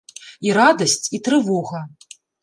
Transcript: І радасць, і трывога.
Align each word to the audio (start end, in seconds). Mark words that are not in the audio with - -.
І 0.47 0.53
радасць, 0.57 1.03
і 1.17 1.19
трывога. 1.27 1.83